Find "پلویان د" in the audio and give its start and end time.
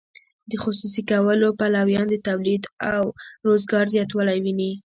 1.59-2.15